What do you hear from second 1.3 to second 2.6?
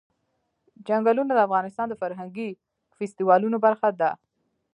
د افغانستان د فرهنګي